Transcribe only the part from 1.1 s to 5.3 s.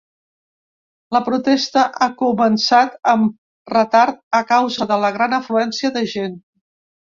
La protesta ha començat amb retard a causa de la